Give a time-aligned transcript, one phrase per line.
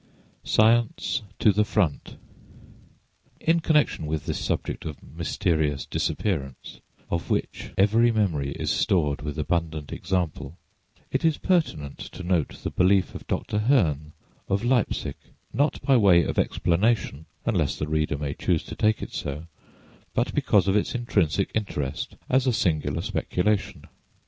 [0.43, 2.17] SCIENCE TO THE FRONT
[3.39, 9.91] In connection with this subject of "mysterious disappearance"—of which every memory is stored with abundant
[9.93, 13.59] example—it is pertinent to note the belief of Dr.
[13.59, 14.13] Hem,
[14.49, 15.17] of Leipsic;
[15.53, 19.45] not by way of explanation, unless the reader may choose to take it so,
[20.15, 23.85] but because of its intrinsic interest as a singular speculation.